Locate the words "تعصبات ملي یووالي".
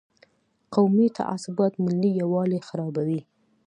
1.19-2.59